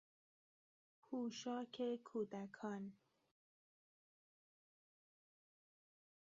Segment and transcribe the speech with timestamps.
[1.01, 2.91] پوشاک کودکان